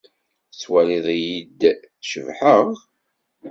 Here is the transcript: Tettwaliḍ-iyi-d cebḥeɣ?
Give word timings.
Tettwaliḍ-iyi-d 0.51 1.61
cebḥeɣ? 2.09 2.65